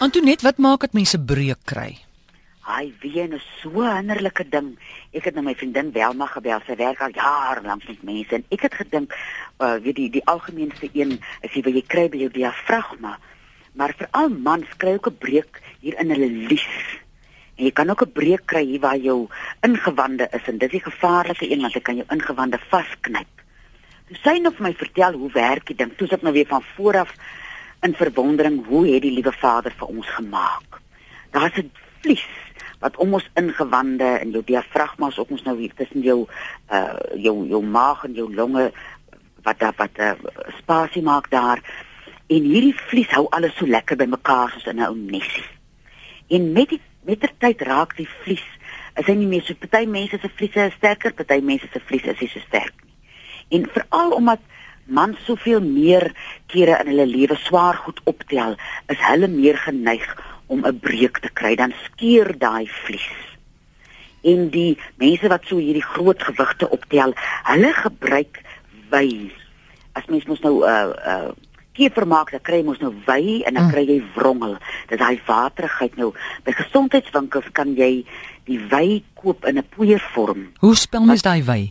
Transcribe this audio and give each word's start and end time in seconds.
Antoinette, 0.00 0.46
wat 0.46 0.56
maak 0.56 0.80
dit 0.80 0.94
mense 0.96 1.18
breuk 1.20 1.58
kry? 1.68 1.90
Hy 2.64 2.84
ween 3.02 3.34
is 3.36 3.44
so 3.60 3.82
'n 3.84 3.96
hinderlike 3.96 4.44
ding. 4.48 4.78
Ek 5.12 5.24
het 5.28 5.34
na 5.34 5.42
my 5.42 5.54
vriendin 5.54 5.92
Welma 5.92 6.26
gebel. 6.26 6.60
Sy 6.64 6.76
werk 6.76 7.00
al 7.00 7.12
jare 7.12 7.60
lank 7.60 7.84
met 7.86 8.02
mense 8.02 8.34
en 8.34 8.44
ek 8.48 8.62
het 8.62 8.74
gedink, 8.74 9.12
uh 9.60 9.76
weet 9.76 9.96
die 9.96 10.10
die 10.10 10.24
algemeenste 10.24 10.88
een 10.92 11.20
is 11.42 11.52
jy 11.52 11.62
wil 11.62 11.74
jy 11.74 11.82
kry 11.86 12.08
by 12.08 12.16
jou 12.16 12.30
diafragma. 12.30 13.18
Maar 13.74 13.92
veral 13.98 14.28
mans 14.30 14.68
kry 14.78 14.94
ook 14.94 15.10
'n 15.10 15.18
breuk 15.18 15.60
hier 15.80 16.00
in 16.00 16.10
hulle 16.10 16.30
lies. 16.48 16.72
En 17.56 17.64
jy 17.64 17.70
kan 17.70 17.90
ook 17.90 18.02
'n 18.02 18.12
breuk 18.12 18.46
kry 18.46 18.64
hier 18.64 18.80
waar 18.80 18.96
jou 18.96 19.28
ingewande 19.60 20.28
is 20.32 20.48
en 20.48 20.58
dis 20.58 20.70
die 20.70 20.80
gevaarlike 20.80 21.50
een 21.50 21.60
want 21.60 21.72
dit 21.72 21.82
kan 21.82 21.96
jou 21.96 22.06
ingewande 22.08 22.58
vasknyp. 22.70 23.28
Toe 24.08 24.16
sy 24.24 24.38
nou 24.38 24.54
vir 24.54 24.62
my 24.62 24.74
vertel 24.74 25.12
hoe 25.12 25.30
werk 25.32 25.66
die 25.66 25.76
ding, 25.76 25.92
toe 25.96 26.08
sit 26.08 26.16
ek 26.16 26.22
nou 26.22 26.32
weer 26.32 26.48
van 26.48 26.62
vooraf 26.76 27.12
in 27.80 27.94
verwondering 27.94 28.66
hoe 28.66 28.86
het 28.88 29.02
die 29.02 29.12
liewe 29.12 29.32
Vader 29.32 29.72
vir 29.76 29.86
ons 29.86 30.06
gemaak. 30.06 30.80
Daar's 31.30 31.56
'n 31.56 31.70
vlies 32.00 32.26
wat 32.80 32.96
om 32.96 33.14
ons 33.14 33.28
ingewande 33.34 34.04
en 34.04 34.30
jou 34.30 34.42
diafragma 34.44 35.08
is 35.08 35.18
op 35.18 35.30
ons 35.30 35.42
nou 35.42 35.58
hier 35.58 35.74
tussen 35.74 36.00
jou 36.00 36.26
uh 36.72 36.96
jou 37.14 37.46
jou 37.48 37.62
maag 37.64 38.04
en 38.04 38.12
jou 38.12 38.34
longe 38.34 38.72
wat 39.42 39.58
daar 39.58 39.74
wat 39.76 39.90
'n 39.96 40.02
uh, 40.02 40.12
spasie 40.58 41.02
maak 41.02 41.30
daar. 41.30 41.60
En 42.26 42.42
hierdie 42.42 42.74
vlies 42.74 43.10
hou 43.10 43.26
alles 43.30 43.56
so 43.56 43.66
lekker 43.66 43.96
bymekaar 43.96 44.50
soos 44.50 44.66
in 44.66 44.76
'n 44.76 44.86
ou 44.86 44.96
nesie. 44.96 45.48
En 46.28 46.52
met 46.52 46.68
die 46.68 46.80
met 47.04 47.20
die 47.20 47.30
tyd 47.38 47.60
raak 47.60 47.96
die 47.96 48.08
vlies 48.22 48.44
is 48.94 49.06
hy 49.06 49.14
nie 49.14 49.26
meer 49.26 49.42
so 49.42 49.54
party 49.54 49.86
mense 49.86 50.18
se 50.20 50.28
vliese 50.28 50.66
is 50.66 50.76
sterker, 50.78 51.12
party 51.12 51.40
mense 51.40 51.68
se 51.72 51.80
vliese 51.80 52.12
is 52.12 52.20
nie 52.20 52.28
so 52.28 52.40
sterk 52.40 52.74
nie. 52.84 52.94
En 53.48 53.68
veral 53.72 54.10
omdat 54.10 54.40
mans 54.90 55.18
soveel 55.24 55.62
meer 55.64 56.10
kere 56.50 56.78
in 56.82 56.92
hulle 56.92 57.06
lewe 57.06 57.38
swaar 57.46 57.78
goed 57.84 58.00
optel, 58.10 58.56
is 58.92 59.00
hulle 59.08 59.30
meer 59.30 59.58
geneig 59.66 60.06
om 60.50 60.66
'n 60.66 60.78
breuk 60.78 61.18
te 61.22 61.30
kry, 61.32 61.54
dan 61.54 61.72
skeur 61.84 62.34
daai 62.38 62.66
vlies. 62.66 63.10
En 64.22 64.50
die 64.50 64.78
mense 64.96 65.28
wat 65.28 65.46
so 65.46 65.56
hierdie 65.56 65.86
groot 65.94 66.22
gewigte 66.22 66.68
optel, 66.70 67.14
hulle 67.42 67.72
gebruik 67.72 68.42
wy. 68.90 69.30
As 69.92 70.06
mens 70.06 70.26
mos 70.26 70.40
nou 70.40 70.64
'n 70.64 70.68
uh, 70.68 70.92
uh 71.06 71.30
kevermaak, 71.72 72.30
dan 72.30 72.42
kry 72.44 72.62
mos 72.66 72.78
nou 72.82 72.92
wy 73.06 73.42
en 73.46 73.54
dan 73.54 73.64
mm. 73.64 73.70
kry 73.70 73.84
jy 73.86 74.02
wrongel. 74.14 74.56
Dis 74.90 74.98
daai 74.98 75.20
waterigheid 75.26 75.96
nou. 75.96 76.12
By 76.44 76.52
gesondheidswinkels 76.52 77.50
kan 77.56 77.74
jy 77.78 78.04
die 78.44 78.58
wy 78.70 79.02
koop 79.14 79.46
in 79.46 79.58
'n 79.58 79.66
poeiervorm. 79.76 80.50
Hoe 80.58 80.76
spel 80.76 81.04
mens 81.04 81.22
daai 81.22 81.42
wy? 81.42 81.70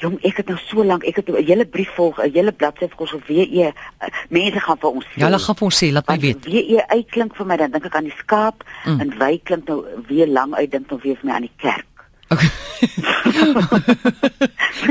Jong, 0.00 0.16
ek 0.24 0.40
het 0.40 0.48
nou 0.48 0.56
so 0.64 0.84
lank, 0.84 1.04
ek 1.04 1.20
het 1.20 1.28
'n 1.28 1.44
hele 1.44 1.66
brief 1.66 1.90
volg, 1.94 2.18
'n 2.18 2.32
hele 2.32 2.52
bladsy 2.52 2.88
vir 2.88 3.00
ons 3.00 3.14
WE. 3.26 3.72
Mense 4.28 4.60
gaan 4.60 4.78
vir 4.78 4.90
ons 4.90 5.04
sê. 5.04 5.16
Ja, 5.20 5.26
hulle 5.26 5.38
gaan 5.38 5.56
vir 5.56 5.66
ons 5.66 5.82
sê, 5.82 5.92
laat 5.92 6.08
my 6.08 6.18
weet. 6.18 6.44
WE 6.44 6.88
uitklink 6.88 7.36
vir 7.36 7.46
my, 7.46 7.56
dan 7.56 7.70
dink 7.70 7.84
ek 7.84 7.94
aan 7.94 8.08
die 8.08 8.18
skaap 8.18 8.64
mm. 8.84 9.00
en 9.00 9.18
wy 9.18 9.40
klink 9.44 9.68
nou 9.68 9.84
weer 10.08 10.26
lang 10.26 10.54
uit 10.54 10.70
dink 10.70 10.90
nou 10.90 11.00
weer 11.02 11.16
vir 11.16 11.26
my 11.26 11.32
aan 11.32 11.48
die 11.48 11.56
kerk. 11.56 11.86
Okay. 12.30 12.48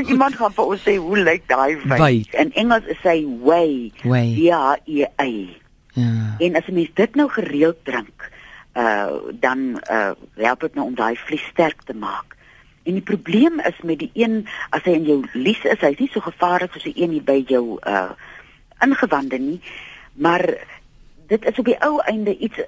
Iemand 0.11 0.35
gaan 0.35 0.53
vir 0.53 0.65
ons 0.65 0.81
sê 0.83 0.97
hoe 0.99 1.17
lyk 1.17 1.47
daai 1.47 1.77
wy? 1.87 2.25
In 2.35 2.51
Engels 2.53 2.85
is 2.91 2.99
hy 3.03 3.23
way. 3.41 3.91
Ja, 4.03 4.77
ja, 4.85 5.07
ja. 5.17 6.35
En 6.39 6.55
as 6.55 6.67
jy 6.67 6.73
mens 6.73 6.91
dit 6.95 7.15
nou 7.15 7.29
gereeld 7.31 7.79
drink, 7.87 8.27
uh 8.77 9.31
dan 9.39 9.79
uh 9.91 10.11
help 10.35 10.67
dit 10.67 10.75
nou 10.75 10.87
om 10.91 10.95
daai 10.95 11.15
vlies 11.15 11.45
sterk 11.51 11.81
te 11.87 11.95
maak. 11.97 12.35
En 12.83 12.93
die 12.93 13.05
probleem 13.05 13.59
is 13.59 13.77
met 13.83 13.99
die 13.99 14.11
een 14.13 14.47
as 14.69 14.83
hy 14.83 14.95
in 14.97 15.05
jou 15.05 15.19
lies 15.33 15.63
is, 15.63 15.81
hy's 15.81 15.99
nie 15.99 16.09
so 16.13 16.23
gevaarlik 16.23 16.73
soos 16.73 16.87
die 16.87 16.95
een 16.95 17.11
hier 17.17 17.25
by 17.27 17.43
jou 17.47 17.79
uh 17.83 18.11
ingewande 18.79 19.35
nie, 19.37 19.57
maar 20.15 20.45
dit 21.27 21.45
is 21.45 21.57
op 21.59 21.65
die 21.67 21.75
ou 21.83 21.97
einde 22.07 22.37
iets 22.37 22.61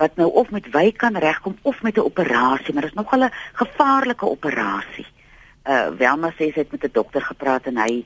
wat 0.00 0.16
nou 0.16 0.30
of 0.32 0.50
met 0.50 0.70
wy 0.72 0.92
kan 0.96 1.16
regkom 1.16 1.58
of 1.62 1.82
met 1.82 1.96
'n 1.96 2.08
operasie, 2.08 2.72
maar 2.72 2.82
dit 2.82 2.90
is 2.90 2.96
nogal 2.96 3.24
'n 3.24 3.32
gevaarlike 3.52 4.26
operasie. 4.26 5.06
Uh 5.68 5.88
Welma 5.98 6.30
sê 6.30 6.48
sy 6.52 6.60
het 6.64 6.72
met 6.72 6.84
'n 6.84 6.92
dokter 6.92 7.22
gepraat 7.22 7.66
en 7.66 7.76
hy 7.76 8.04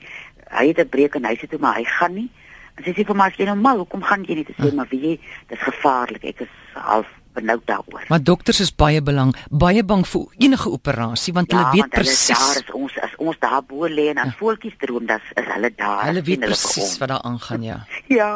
hy 0.51 0.67
het 0.67 0.79
'n 0.79 0.89
breek 0.89 1.15
en 1.15 1.25
hy 1.25 1.37
sê 1.37 1.49
toe 1.49 1.59
maar 1.59 1.77
hy 1.77 1.85
gaan 1.85 2.15
nie. 2.15 2.31
En 2.75 2.85
sy 2.85 2.91
sê 2.91 3.05
vir 3.05 3.17
my 3.17 3.27
as 3.27 3.37
jy 3.37 3.45
nou 3.45 3.57
mal, 3.57 3.77
hoekom 3.77 4.03
gaan 4.03 4.25
jy 4.25 4.35
nie? 4.35 4.45
Sy 4.45 4.57
sê 4.63 4.75
maar 4.75 4.89
wie 4.91 5.01
jy, 5.01 5.21
dit 5.49 5.59
is 5.59 5.65
gevaarlik. 5.65 6.25
Ek 6.25 6.41
is 6.41 6.55
half 6.75 7.07
benoud 7.33 7.63
daaroor. 7.65 8.05
Maar 8.09 8.23
dokters 8.23 8.61
is 8.61 8.75
baie 8.75 9.03
belang, 9.03 9.35
baie 9.51 9.85
bang 9.85 10.07
vir 10.09 10.27
enige 10.39 10.71
operasie 10.71 11.33
want 11.33 11.53
ja, 11.53 11.59
hulle 11.59 11.83
weet 11.83 11.91
presies. 11.91 12.29
Ja, 12.29 12.39
daar 12.39 12.63
is 12.63 12.73
ons 12.73 12.99
as 13.07 13.17
ons 13.17 13.39
daar 13.39 13.63
bo 13.69 13.89
lê 13.89 14.09
en 14.13 14.23
as 14.23 14.33
ja. 14.33 14.37
voeltjies 14.39 14.77
droom, 14.79 15.07
dan 15.07 15.21
is 15.35 15.49
hulle 15.55 15.73
daar. 15.77 16.05
Hulle 16.05 16.23
weet 16.23 16.47
presies 16.47 16.97
wat 17.03 17.09
daar 17.15 17.23
aangaan, 17.29 17.63
ja. 17.63 17.79
ja. 18.19 18.33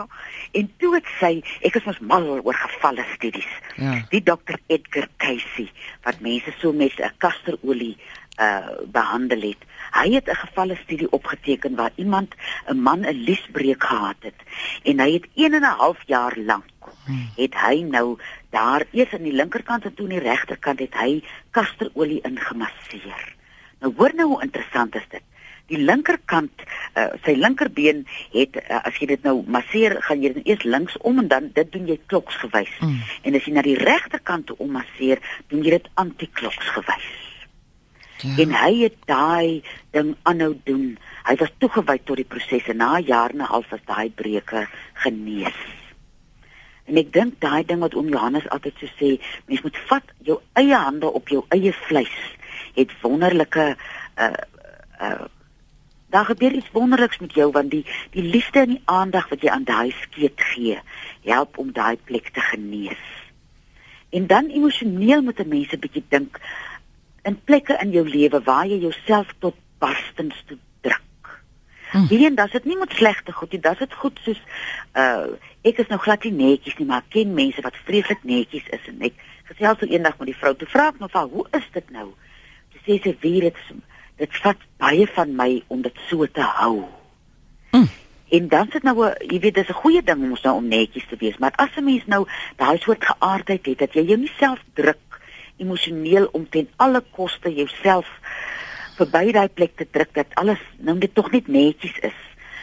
En 0.56 0.70
toe 0.80 0.94
het 0.94 1.08
sy, 1.20 1.32
ek 1.68 1.80
is 1.80 1.88
mos 1.88 1.98
mal 2.00 2.28
oor 2.38 2.60
gevalle 2.60 3.04
studies. 3.14 3.48
Ja. 3.76 3.98
Die 4.12 4.22
dokter 4.22 4.60
Edgar 4.72 5.08
Casey 5.22 5.68
wat 6.06 6.20
mense 6.24 6.54
so 6.60 6.72
met 6.72 6.96
'n 7.00 7.12
kasterolie 7.18 7.96
uh 8.40 8.68
behandel 8.92 9.40
het. 9.40 9.62
Hy 9.96 10.12
het 10.12 10.28
'n 10.28 10.34
gevalle 10.44 10.76
studie 10.84 11.10
opgeteken 11.12 11.74
waar 11.74 11.92
iemand 11.94 12.34
'n 12.68 12.80
man 12.80 13.00
'n 13.00 13.24
liesbreek 13.28 13.84
gehad 13.84 14.20
het 14.20 14.40
en 14.82 15.00
hy 15.00 15.12
het 15.12 15.26
1 15.34 15.54
en 15.54 15.62
'n 15.62 15.76
half 15.78 15.98
jaar 16.06 16.36
lank 16.36 16.64
hmm. 17.04 17.28
het 17.36 17.54
hy 17.54 17.80
nou 17.80 18.18
daar 18.56 18.86
eers 18.96 19.12
aan 19.12 19.28
die 19.28 19.36
linkerkant 19.36 19.84
en 19.84 19.94
toe 19.94 20.08
aan 20.08 20.16
die 20.16 20.24
regterkant 20.24 20.80
het 20.80 20.94
hy 20.96 21.22
kasterolie 21.56 22.22
ingemasseer. 22.28 23.24
Nou 23.84 23.92
hoor 23.98 24.14
nou 24.16 24.28
hoe 24.32 24.44
interessant 24.46 24.96
is 24.96 25.08
dit. 25.12 25.24
Die 25.66 25.80
linkerkant, 25.82 26.62
uh, 26.94 27.08
sy 27.26 27.34
linkerbeen 27.34 28.04
het 28.32 28.56
uh, 28.60 28.80
as 28.86 29.00
jy 29.02 29.10
dit 29.10 29.24
nou 29.26 29.40
masseer, 29.50 29.96
gaan 30.06 30.22
jy 30.22 30.30
eers 30.44 30.62
linksom 30.64 31.18
en 31.24 31.30
dan 31.32 31.50
dit 31.58 31.72
doen 31.74 31.88
jy 31.90 31.98
kloksgewys. 32.06 32.72
Mm. 32.80 33.00
En 33.26 33.38
as 33.38 33.48
jy 33.48 33.54
na 33.56 33.64
die 33.66 33.78
regterkant 33.80 34.46
toe 34.46 34.56
ommasseer, 34.62 35.22
doen 35.50 35.64
jy 35.66 35.74
dit 35.74 35.88
antikloksgewys. 35.98 37.08
Ja. 38.22 38.36
En 38.46 38.54
hy 38.56 38.70
het 38.86 39.00
daai 39.10 39.62
ding 39.92 40.14
aanhou 40.24 40.54
doen. 40.64 40.94
Hy 41.26 41.34
was 41.42 41.52
toegewy 41.60 41.98
tot 42.06 42.22
die 42.22 42.28
proses 42.28 42.70
en 42.72 42.80
na 42.80 42.94
jare 43.02 43.34
en 43.34 43.42
'n 43.42 43.50
half 43.50 43.68
was 43.74 43.82
daai 43.90 44.08
breuke 44.10 44.68
genees. 45.02 45.58
En 46.86 46.98
ek 47.00 47.12
dink 47.12 47.40
daai 47.42 47.64
ding 47.66 47.80
wat 47.82 47.94
oom 47.98 48.10
Johannes 48.12 48.46
altyd 48.54 48.82
so 48.82 48.90
sê, 48.98 49.16
mens 49.50 49.62
moet 49.66 49.78
vat 49.90 50.12
jou 50.28 50.38
eie 50.60 50.74
hande 50.74 51.10
op 51.10 51.32
jou 51.32 51.42
eie 51.54 51.72
vleis. 51.86 52.18
Het 52.78 52.92
wonderlike 53.02 53.72
uh 54.16 54.36
uh 55.00 55.24
daar 56.14 56.24
gebeur 56.24 56.52
iets 56.54 56.70
wonderliks 56.72 57.18
met 57.18 57.34
jou 57.34 57.50
want 57.52 57.70
die 57.70 57.82
die 58.14 58.22
liefde 58.22 58.62
en 58.62 58.70
die 58.76 58.82
aandag 58.84 59.26
wat 59.28 59.42
jy 59.42 59.50
aan 59.50 59.66
daai 59.66 59.90
skeet 59.90 60.40
gee, 60.52 60.78
help 61.26 61.58
om 61.58 61.72
daai 61.74 61.98
plek 62.04 62.30
te 62.32 62.40
genees. 62.40 63.02
En 64.14 64.26
dan 64.30 64.46
emosioneel 64.48 65.22
moet 65.22 65.42
'n 65.42 65.48
mens 65.48 65.74
'n 65.74 65.82
bietjie 65.82 66.04
dink 66.08 66.40
in 67.22 67.40
plekke 67.44 67.78
in 67.82 67.90
jou 67.90 68.08
lewe 68.08 68.40
waar 68.42 68.66
jy 68.66 68.78
jouself 68.78 69.34
tot 69.38 69.54
barstens 69.78 70.42
toe 70.46 70.58
Hmm. 71.96 72.08
Hier 72.08 72.26
en 72.28 72.34
dan 72.34 72.48
sit 72.52 72.64
nie 72.64 72.76
met 72.76 72.92
slegte 72.92 73.32
goed 73.32 73.52
nie, 73.52 73.60
dis 73.60 73.78
dit 73.78 73.94
goed 73.94 74.18
soos 74.24 74.40
uh 75.00 75.32
ek 75.66 75.80
is 75.82 75.88
nou 75.90 75.96
glad 75.98 76.22
nie 76.22 76.32
netjies 76.36 76.76
nie, 76.78 76.84
maar 76.86 77.00
ek 77.02 77.14
ken 77.14 77.32
mense 77.34 77.62
wat 77.64 77.78
vreeslik 77.86 78.20
netjies 78.28 78.66
is 78.76 78.84
en 78.90 79.00
ek 79.08 79.16
gesels 79.48 79.80
so 79.80 79.88
eendag 79.88 80.18
met 80.20 80.28
die 80.28 80.36
vrou 80.36 80.52
te 80.60 80.68
vra 80.68 80.90
ek 80.92 81.00
nou 81.00 81.08
van 81.14 81.30
hoe 81.32 81.46
is 81.56 81.64
dit 81.72 81.88
nou? 81.94 82.10
Sy 82.74 82.82
sê 82.84 82.98
sy 83.06 83.14
weet 83.22 83.48
dit 83.48 83.80
dit 84.20 84.38
vat 84.44 84.68
baie 84.82 85.08
van 85.16 85.32
my 85.40 85.48
om 85.72 85.80
dit 85.88 86.04
so 86.10 86.28
te 86.38 86.44
hou. 86.60 86.84
Hmm. 87.72 87.88
En 88.36 88.52
dan 88.52 88.70
sit 88.76 88.84
nou 88.84 88.94
jy 89.24 89.40
weet 89.40 89.56
dis 89.62 89.72
'n 89.72 89.80
goeie 89.80 90.02
ding 90.04 90.22
om 90.22 90.36
ons 90.36 90.44
nou 90.44 90.54
om 90.60 90.68
netjies 90.68 91.08
te 91.08 91.16
wees, 91.16 91.40
maar 91.40 91.56
as 91.56 91.76
'n 91.76 91.84
mens 91.84 92.06
nou 92.06 92.26
daai 92.56 92.78
soort 92.78 93.04
geaardheid 93.04 93.66
het 93.66 93.78
dat 93.78 93.94
jy 93.94 94.04
jou 94.12 94.18
nie 94.18 94.32
self 94.36 94.60
druk 94.74 95.20
emosioneel 95.56 96.28
om 96.32 96.48
ten 96.48 96.68
alle 96.76 97.02
koste 97.10 97.54
jouself 97.54 98.06
verby 98.96 99.32
daai 99.32 99.48
plek 99.48 99.76
te 99.76 99.86
druk 99.90 100.14
dat 100.16 100.32
alles 100.40 100.62
nou 100.78 100.96
net 100.98 101.14
tog 101.14 101.30
net 101.32 101.48
netjies 101.48 101.98
is. 102.02 102.20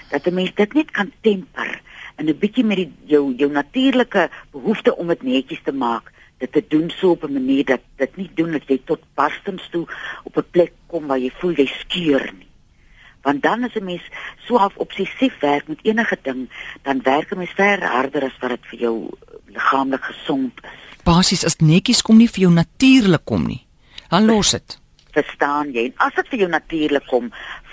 Dat 0.09 0.27
'n 0.27 0.33
mens 0.33 0.53
dit 0.55 0.73
net 0.73 0.91
kan 0.91 1.11
temper 1.21 1.81
en 2.16 2.25
'n 2.25 2.39
bietjie 2.39 2.63
met 2.63 2.77
die 2.77 2.91
jou 3.05 3.33
jou 3.35 3.51
natuurlike 3.51 4.29
behoefte 4.51 4.95
om 4.97 5.07
dit 5.07 5.23
netjies 5.23 5.63
te 5.63 5.71
maak, 5.71 6.12
dit 6.38 6.51
te 6.51 6.63
doen 6.68 6.89
so 6.89 7.12
op 7.12 7.24
'n 7.24 7.33
manier 7.33 7.65
dat 7.65 7.81
dit 7.97 8.18
nie 8.18 8.31
doen 8.35 8.51
dat 8.51 8.68
jy 8.68 8.81
tot 8.85 9.00
barstens 9.13 9.69
toe 9.71 9.85
op 10.24 10.38
'n 10.38 10.51
plek 10.51 10.71
kom 10.88 11.07
waar 11.07 11.19
jy 11.19 11.31
voel 11.39 11.51
jy 11.51 11.65
skeur 11.65 12.33
nie. 12.38 12.47
Want 13.21 13.41
dan 13.41 13.63
as 13.63 13.75
'n 13.75 13.85
mens 13.85 14.03
so 14.47 14.57
half 14.57 14.75
obsessief 14.75 15.39
werk 15.39 15.68
met 15.68 15.80
enige 15.81 16.18
ding, 16.21 16.50
dan 16.81 17.01
werk 17.01 17.31
'n 17.31 17.38
mens 17.38 17.53
ver 17.56 17.83
harder 17.83 18.24
as 18.24 18.38
wat 18.39 18.50
dit 18.50 18.65
vir 18.69 18.80
jou 18.80 19.09
liggaamlik 19.45 20.03
gesond 20.03 20.53
is. 20.63 20.69
Basies 21.03 21.45
as 21.45 21.56
netjies 21.57 22.01
kom 22.01 22.18
nie 22.18 22.30
vir 22.30 22.39
jou 22.39 22.53
natuurlik 22.53 23.25
kom 23.25 23.47
nie. 23.47 23.65
Dan 24.09 24.25
los 24.25 24.51
dit 24.51 24.82
verstaan 25.13 25.71
jy? 25.74 25.88
En 25.89 26.07
as 26.07 26.18
dit 26.19 26.33
vir 26.33 26.45
jou 26.45 26.50
natuurlik 26.51 27.07
kom, 27.10 27.31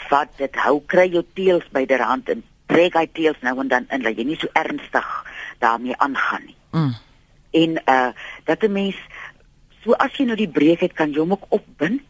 vat 0.08 0.32
dit, 0.38 0.62
hou 0.64 0.78
kry 0.86 1.08
jou 1.10 1.24
teels 1.34 1.66
byderhand 1.74 2.28
en 2.34 2.44
trek 2.70 2.96
hy 2.98 3.06
teels 3.16 3.40
nou 3.46 3.56
en 3.62 3.70
dan 3.70 3.88
in 3.90 4.04
dat 4.06 4.18
jy 4.18 4.26
nie 4.28 4.38
so 4.38 4.50
ernstig 4.58 5.08
daarmee 5.62 5.96
aangaan 5.98 6.46
nie. 6.46 6.58
Mm. 6.76 6.94
En 7.50 7.82
uh 7.90 8.10
dat 8.44 8.62
'n 8.62 8.72
mens 8.72 8.96
so 9.82 9.92
as 9.92 10.16
jy 10.16 10.26
nou 10.28 10.36
die 10.36 10.48
breek 10.48 10.80
het, 10.80 10.92
kan 10.92 11.12
jy 11.12 11.18
hom 11.18 11.32
ook 11.32 11.46
opbind 11.48 12.06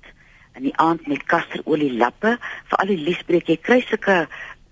in 0.59 0.62
die 0.69 0.77
aand 0.77 1.06
met 1.06 1.25
kasterolie 1.31 1.93
lappe 1.97 2.37
vir 2.69 2.79
al 2.79 2.91
die 2.91 3.05
liesbreek. 3.05 3.49
Jy 3.49 3.56
kry 3.56 3.81
sulke 3.87 4.26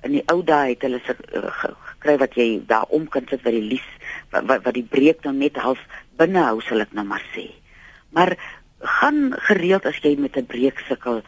in 0.07 0.19
die 0.19 0.25
ou 0.33 0.43
dae 0.47 0.75
het 0.75 0.83
hulle 0.87 1.01
uh, 1.35 1.65
kry 2.03 2.17
wat 2.19 2.37
jy 2.39 2.49
daar 2.67 2.87
om 2.95 3.09
kan 3.11 3.27
sit 3.31 3.43
by 3.43 3.51
die 3.55 3.65
lies 3.75 3.87
wat 4.31 4.47
wat, 4.51 4.63
wat 4.67 4.75
die 4.75 4.87
breek 4.87 5.23
dan 5.23 5.39
net 5.43 5.57
half 5.57 5.81
binne 6.19 6.43
hou 6.51 6.61
sal 6.61 6.85
ek 6.85 6.93
nou 6.93 7.07
maar 7.07 7.25
sê. 7.35 7.49
Maar 8.15 8.37
gaan 8.81 9.35
gereeld 9.37 9.87
as 9.87 9.99
jy 10.03 10.17
met 10.19 10.37
'n 10.37 10.47
breek 10.47 10.79
sukkel 10.89 11.23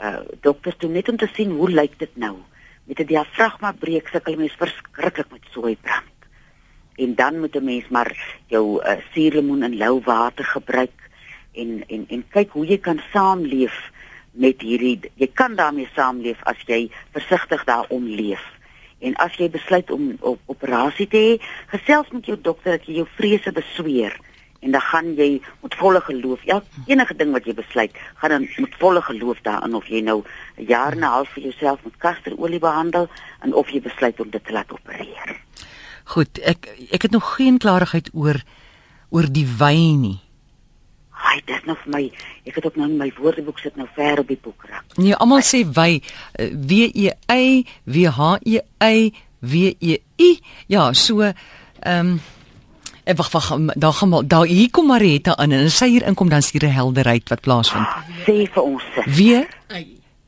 uh 0.00 0.20
dokters 0.40 0.76
toe 0.78 0.90
net 0.90 1.08
om 1.08 1.16
te 1.16 1.28
sien 1.34 1.50
hoe 1.50 1.70
lyk 1.70 1.98
dit 1.98 2.16
nou. 2.16 2.36
Met 2.84 3.00
'n 3.00 3.06
diafragma 3.06 3.72
breek 3.72 4.08
sukkel 4.08 4.36
mense 4.36 4.56
verskriklik 4.56 5.30
met 5.30 5.44
sooi 5.50 5.76
brand. 5.76 6.18
En 6.96 7.14
dan 7.14 7.40
moet 7.40 7.56
'n 7.56 7.64
mens 7.64 7.88
maar 7.88 8.40
jou 8.46 8.82
uh, 8.82 8.96
suurlemoen 9.12 9.62
in 9.62 9.76
lou 9.76 10.00
water 10.04 10.44
gebruik 10.44 11.10
en 11.52 11.84
en 11.86 12.04
en 12.08 12.24
kyk 12.28 12.50
hoe 12.50 12.66
jy 12.66 12.78
kan 12.78 13.00
saamleef 13.12 13.90
met 14.30 14.60
hierdie 14.60 15.00
jy 15.14 15.30
kan 15.34 15.54
daarmee 15.54 15.88
saamleef 15.94 16.42
as 16.42 16.56
jy 16.66 16.90
versigtig 17.10 17.64
daarom 17.64 18.06
leef. 18.06 18.42
En 18.98 19.14
as 19.14 19.34
jy 19.34 19.50
besluit 19.50 19.90
om 19.90 20.16
op 20.20 20.40
operasie 20.46 21.08
te 21.08 21.16
hê, 21.16 21.44
gesels 21.66 22.10
met 22.10 22.26
jou 22.26 22.38
dokter 22.40 22.78
dat 22.78 22.86
jy 22.86 22.94
jou 22.94 23.06
vrese 23.16 23.52
besweer 23.52 24.20
en 24.62 24.70
dan 24.70 24.80
gaan 24.80 25.14
jy 25.18 25.40
met 25.62 25.74
volle 25.74 26.00
geloof 26.00 26.42
ja 26.46 26.62
enige 26.86 27.16
ding 27.18 27.32
wat 27.34 27.46
jy 27.46 27.54
besluit 27.58 27.96
gaan 28.22 28.34
dan 28.36 28.48
met 28.64 28.74
volle 28.78 29.02
geloof 29.02 29.42
daarin 29.42 29.74
of 29.74 29.86
jy 29.90 30.00
nou 30.00 30.22
'n 30.56 30.66
jaar 30.66 30.92
en 30.92 30.98
'n 30.98 31.12
half 31.14 31.28
vir 31.34 31.42
jouself 31.42 31.84
met 31.84 31.96
kasterolie 31.98 32.58
behandel 32.58 33.08
en 33.40 33.54
of 33.54 33.70
jy 33.70 33.80
besluit 33.80 34.20
om 34.20 34.30
dit 34.30 34.44
te 34.44 34.52
laat 34.52 34.72
opereer. 34.72 35.36
Goed, 36.04 36.38
ek 36.38 36.66
ek 36.90 37.02
het 37.02 37.10
nog 37.10 37.34
geen 37.34 37.58
klarigheid 37.58 38.10
oor 38.12 38.42
oor 39.10 39.32
die 39.32 39.46
wyn 39.58 40.00
nie. 40.00 40.20
Ai, 41.10 41.40
dit 41.44 41.64
nog 41.64 41.78
my 41.86 42.10
ek 42.44 42.54
het 42.54 42.66
ook 42.66 42.76
nou 42.76 42.88
in 42.90 42.96
my 42.96 43.12
woordeboek 43.16 43.58
sit 43.58 43.76
nou 43.76 43.88
ver 43.94 44.18
op 44.18 44.28
die 44.28 44.38
boekrak. 44.42 44.84
Nee, 44.96 45.14
almal 45.14 45.40
sê 45.40 45.62
wy 45.64 46.02
W 46.38 46.72
E 46.94 47.10
Y 47.28 47.66
W 47.84 48.06
H 48.06 48.38
E 48.42 48.60
Y 48.78 49.12
W 49.40 49.54
E 49.78 49.98
I. 50.18 50.40
Ja, 50.66 50.92
so 50.92 51.20
ehm 51.22 51.34
um, 51.98 52.20
En 53.04 53.16
wag 53.16 53.30
wag 53.30 53.58
daar 53.74 53.92
gaan 53.92 54.08
maar 54.08 54.26
daar 54.26 54.46
hier 54.46 54.70
kom 54.70 54.86
Marita 54.86 55.36
in 55.38 55.52
en 55.52 55.70
sy 55.70 55.88
hier 55.88 56.06
inkom 56.06 56.28
dan 56.28 56.42
sien 56.42 56.60
'n 56.60 56.70
helderheid 56.70 57.28
wat 57.28 57.40
plaasvind. 57.40 57.86
Sê 58.26 58.46
vir 58.52 58.62
ons. 58.62 58.82
Wie? 59.04 59.46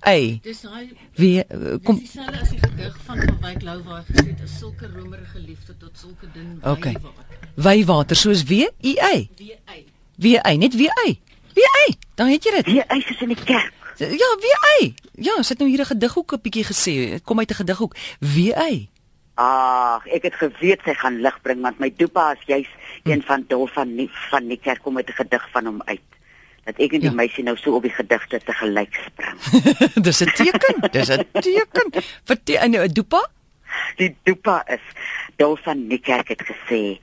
Ei. 0.00 0.41
Dis 0.43 0.61
daai 0.61 0.93
Wie 1.15 1.44
kom 1.82 1.99
Dis 1.99 2.12
dieselfde 2.12 2.41
as 2.41 2.50
die 2.50 2.59
gedig 2.59 2.97
van 3.06 3.17
Van 3.17 3.38
Wyk 3.41 3.62
Lou 3.62 3.82
waar 3.82 4.05
gesê 4.05 4.26
het 4.26 4.43
'n 4.43 4.49
sulke 4.59 4.91
romerige 4.97 5.38
liefde 5.38 5.76
tot 5.76 5.91
sulke 5.99 6.26
ding 6.32 6.65
okay. 6.65 6.93
water. 6.93 7.25
Wywater 7.55 8.17
soos 8.17 8.43
wie? 8.43 8.69
U 8.82 8.93
ei. 8.94 9.29
Wie 9.37 9.56
ei. 9.65 9.85
Wie 10.17 10.38
ei, 10.38 10.56
net 10.56 10.75
wie 10.75 10.91
ei. 11.05 11.21
Wie 11.55 11.69
ei. 11.87 11.94
Dan 12.15 12.29
het 12.29 12.44
jy 12.44 12.50
dit. 12.50 12.67
Wie 12.67 12.82
ei 12.82 12.99
is 12.99 13.21
in 13.21 13.29
die 13.29 13.44
kerk. 13.44 13.73
Ja, 13.99 14.31
wie 14.41 14.56
ei. 14.79 14.94
Ja, 15.12 15.43
sit 15.43 15.59
nou 15.59 15.71
hier 15.71 15.81
'n 15.81 15.87
gedighoek 15.87 16.32
'n 16.32 16.41
bietjie 16.43 16.65
gesê. 16.65 17.23
Kom 17.23 17.38
uit 17.38 17.50
'n 17.50 17.55
gedighoek. 17.55 17.97
Wie 18.19 18.53
ei. 18.53 18.88
Ag, 19.35 20.05
ek 20.15 20.29
het 20.29 20.35
geweet 20.39 20.83
sy 20.87 20.95
gaan 20.95 21.17
lig 21.25 21.39
bring 21.43 21.63
want 21.65 21.81
my 21.83 21.91
dopa 21.91 22.33
is 22.37 22.43
juis 22.47 22.69
een 23.03 23.23
van 23.27 23.43
dol 23.51 23.67
van 23.75 23.95
nie 23.97 24.09
van 24.31 24.47
die 24.49 24.59
kerk 24.63 24.83
kom 24.83 24.95
met 24.95 25.09
'n 25.11 25.19
gedig 25.19 25.49
van 25.51 25.67
hom 25.67 25.83
uit. 25.85 26.09
Dat 26.65 26.79
ek 26.79 26.93
en 26.93 27.01
die 27.01 27.11
ja. 27.11 27.15
meisie 27.15 27.45
nou 27.45 27.57
so 27.57 27.75
op 27.75 27.83
die 27.83 27.91
gedigte 27.91 28.41
te 28.41 28.53
gelyk 28.53 28.95
spring. 28.95 29.39
dis 30.07 30.23
'n 30.23 30.31
teken, 30.39 30.91
dis 30.91 31.11
'n 31.11 31.27
teken. 31.33 32.03
Vertel 32.25 32.69
'n 32.69 32.93
dopa? 32.93 33.27
Die 33.97 34.17
dopa 34.23 34.63
is 34.67 34.87
dol 35.37 35.57
van 35.57 35.89
die 35.89 36.01
kerk 36.01 36.29
het 36.29 36.43
gesê. 36.43 37.01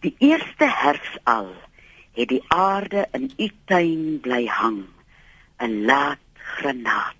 Die 0.00 0.14
eerste 0.18 0.70
herfs 0.70 1.18
al 1.24 1.50
het 2.12 2.28
die 2.28 2.44
aarde 2.48 3.08
in 3.12 3.32
u 3.36 3.50
tuin 3.64 4.20
bly 4.20 4.46
hang. 4.46 4.84
'n 5.58 5.84
Laat 5.84 6.18
granaat. 6.34 7.14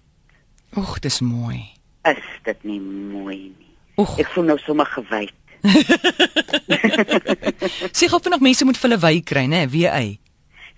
Oeg, 0.76 0.98
dis 0.98 1.20
mooi. 1.20 1.72
Is 2.02 2.26
dit 2.42 2.64
nie 2.64 2.80
mooi 2.80 3.54
nie? 3.58 3.75
Oeg. 3.96 4.18
Ek 4.18 4.28
voel 4.34 4.52
nou 4.52 4.58
sommer 4.58 4.86
gewyd. 4.86 5.32
Sê 7.96 8.08
gou 8.08 8.20
nog 8.30 8.44
mense 8.44 8.64
moet 8.64 8.78
vir 8.78 8.88
hulle 8.88 9.02
wy 9.02 9.14
kry, 9.26 9.46
né? 9.50 9.66
Wie 9.72 9.86
ei. 9.88 10.18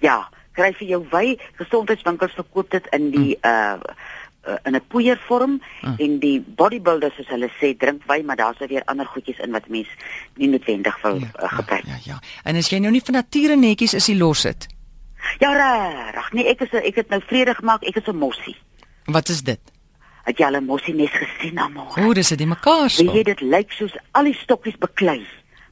Ja, 0.04 0.22
kry 0.56 0.70
vir 0.78 0.88
jou 0.94 1.02
wy. 1.12 1.26
Gesondheidswinkels 1.58 2.36
verkoop 2.38 2.70
dit 2.70 2.86
in 2.96 3.10
die 3.14 3.32
mm. 3.36 3.48
uh 3.48 3.78
in 4.64 4.74
'n 4.74 4.86
poeiervorm 4.88 5.60
mm. 5.82 5.94
en 5.98 6.18
die 6.18 6.40
bodybuilders 6.40 7.14
soos 7.14 7.28
hulle 7.28 7.50
sê 7.60 7.76
drink 7.76 8.02
wy, 8.08 8.22
maar 8.24 8.36
daar's 8.36 8.58
weer 8.58 8.82
ander 8.84 9.06
goedjies 9.06 9.38
in 9.44 9.52
wat 9.52 9.68
mens 9.68 9.88
nie 10.40 10.48
noodwendig 10.48 11.02
wil 11.02 11.20
ja, 11.20 11.28
uh, 11.42 11.52
gebruik. 11.52 11.84
Ja, 11.84 11.92
ja, 11.92 12.14
ja. 12.14 12.18
En 12.44 12.56
as 12.56 12.70
jy 12.72 12.78
nou 12.80 12.92
nie 12.92 13.02
van 13.04 13.18
nature 13.18 13.56
netjies 13.56 13.94
is, 13.94 14.08
jy 14.08 14.16
los 14.16 14.42
dit. 14.42 14.68
Ja, 15.42 15.52
reg. 15.52 16.32
Nee, 16.32 16.48
ek 16.48 16.64
is 16.64 16.72
ek 16.80 17.02
het 17.02 17.10
nou 17.12 17.20
vrede 17.26 17.54
gemaak. 17.54 17.82
Ek 17.82 17.96
is 18.00 18.08
'n 18.08 18.16
mossie. 18.16 18.56
Wat 19.04 19.28
is 19.28 19.42
dit? 19.42 19.60
Het 20.28 20.38
jy 20.38 20.44
al 20.44 20.60
'n 20.60 20.64
mossie 20.68 20.94
nes 20.94 21.10
gesien, 21.10 21.58
Amor? 21.58 21.96
O, 21.96 22.12
dis 22.12 22.28
dit 22.28 22.46
mekaar 22.46 22.90
so. 22.90 23.04
Jy 23.04 23.22
dit 23.22 23.40
lyk 23.40 23.72
soos 23.72 23.94
al 24.12 24.24
die 24.28 24.36
stokkies 24.36 24.76
beklei. 24.76 25.24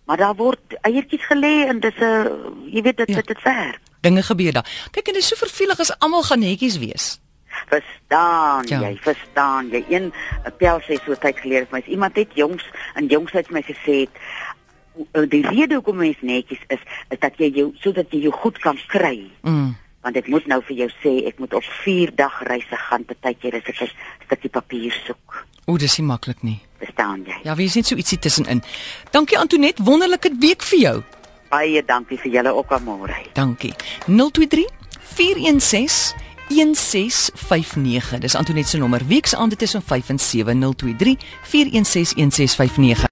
Maar 0.06 0.17
daar 0.17 0.35
word 0.35 0.79
eiertjies 0.81 1.26
gelê 1.29 1.69
en 1.69 1.81
dis 1.81 1.99
'n 2.00 2.73
jy 2.73 2.82
weet 2.82 2.97
dit 2.97 3.08
ja. 3.08 3.20
dit 3.20 3.43
werk. 3.43 3.81
Dinge 4.00 4.23
gebeur 4.23 4.53
daar. 4.53 4.69
Kyk 4.91 5.06
en 5.06 5.12
dit 5.12 5.23
is 5.23 5.29
so 5.29 5.37
vervelig 5.37 5.81
as 5.81 5.99
almal 5.99 6.23
gaan 6.23 6.38
netjies 6.38 6.79
wees. 6.79 7.20
Verstaan 7.69 8.64
ja. 8.67 8.81
jy? 8.81 8.97
Verstaan 9.00 9.69
jy? 9.69 9.85
Een 9.88 10.12
pel 10.56 10.81
sê 10.81 10.94
so 11.05 11.14
tyd 11.14 11.38
gelede 11.41 11.67
vir 11.67 11.79
my, 11.79 11.82
iemand 11.87 12.17
het 12.17 12.32
jongs 12.35 12.64
en 12.94 13.06
jongs 13.06 13.32
het 13.32 13.50
my 13.50 13.62
gesê 13.62 14.09
het 14.09 14.14
die 15.29 15.47
rede 15.49 15.75
hoekom 15.75 15.97
mens 15.97 16.17
netjies 16.20 16.64
is 16.69 16.81
is 17.09 17.19
dat 17.19 17.37
jy 17.37 17.50
jou 17.52 17.73
sodat 17.81 18.06
jy 18.11 18.20
jou 18.20 18.32
goed 18.32 18.59
kan 18.59 18.79
kry. 18.87 19.31
Mm 19.43 19.76
want 20.06 20.20
ek 20.20 20.29
moet 20.31 20.47
nou 20.47 20.61
vir 20.69 20.76
jou 20.85 20.87
sê 21.03 21.12
ek 21.26 21.41
moet 21.43 21.55
op 21.58 21.67
4 21.82 22.12
dag 22.14 22.38
reise 22.47 22.79
gaan 22.87 23.03
partykeer 23.08 23.58
as 23.58 23.67
ek 23.67 23.81
'n 23.82 23.91
stukkie 24.26 24.53
papier 24.55 24.94
soek. 25.06 25.43
O, 25.67 25.76
dis 25.76 25.99
nie 25.99 26.06
maklik 26.06 26.43
nie. 26.43 26.61
Verstaan 26.79 27.25
jy? 27.26 27.35
Ja, 27.43 27.56
wie 27.56 27.67
is 27.67 27.75
net 27.75 27.87
so 27.87 27.97
ietsie 27.97 28.19
tussenin. 28.19 28.62
Dankie 29.11 29.38
Antonet, 29.38 29.79
wonderlike 29.79 30.31
week 30.38 30.62
vir 30.62 30.79
jou. 30.79 31.03
Baie 31.50 31.82
dankie 31.82 32.19
vir 32.19 32.32
julle 32.32 32.55
ook 32.55 32.70
almôre. 32.70 33.17
Dankie. 33.35 33.75
023 34.06 34.67
416 35.17 36.14
1659. 36.49 38.19
Dis 38.20 38.35
Antonet 38.35 38.69
se 38.69 38.79
nommer. 38.79 39.02
Weeks 39.06 39.35
aan 39.35 39.49
dit 39.49 39.62
is 39.62 39.75
om 39.75 39.82
5 39.82 40.09
en 40.09 40.19
7 40.19 40.59
023 40.59 41.17
416 41.43 42.14
1659. 42.14 43.05